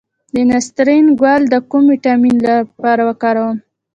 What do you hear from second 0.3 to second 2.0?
د نسترن ګل د کوم